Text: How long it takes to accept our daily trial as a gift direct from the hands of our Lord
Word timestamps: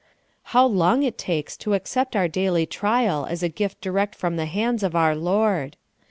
How 0.45 0.65
long 0.65 1.03
it 1.03 1.19
takes 1.19 1.55
to 1.57 1.75
accept 1.75 2.15
our 2.15 2.27
daily 2.27 2.65
trial 2.65 3.27
as 3.29 3.43
a 3.43 3.49
gift 3.49 3.81
direct 3.81 4.15
from 4.15 4.35
the 4.35 4.47
hands 4.47 4.81
of 4.81 4.95
our 4.95 5.15
Lord 5.15 5.77